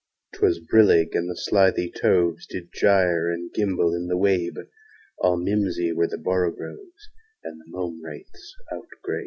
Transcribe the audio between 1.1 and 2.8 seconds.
and the slithy toves Did